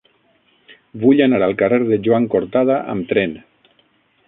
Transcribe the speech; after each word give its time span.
Vull 1.03 1.21
anar 1.25 1.41
al 1.49 1.53
carrer 1.59 1.79
de 1.91 2.01
Joan 2.09 2.27
Cortada 2.37 2.81
amb 2.95 3.09
tren. 3.15 3.37